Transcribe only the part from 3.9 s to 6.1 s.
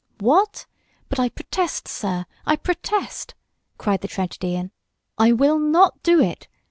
the tragedian. "I will not